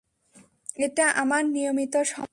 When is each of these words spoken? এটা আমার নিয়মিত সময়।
এটা 0.77 1.05
আমার 1.13 1.43
নিয়মিত 1.47 1.93
সময়। 2.05 2.29